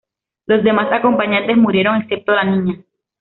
Los 0.47 0.63
demás 0.63 0.91
acompañantes 0.91 1.55
murieron, 1.57 1.97
excepto 2.01 2.31
la 2.33 2.43
niña. 2.43 2.79